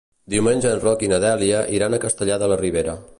Diumenge 0.33 0.69
en 0.77 0.81
Roc 0.85 1.05
i 1.07 1.11
na 1.11 1.19
Dèlia 1.25 1.61
iran 1.81 1.97
a 1.99 2.03
Castellar 2.09 2.43
de 2.45 2.53
la 2.53 2.59
Ribera. 2.67 2.97